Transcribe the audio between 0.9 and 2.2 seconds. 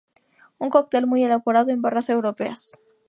muy elaborado en barras